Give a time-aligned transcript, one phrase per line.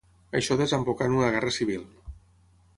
[0.39, 1.87] Això desembocà en una Guerra civil.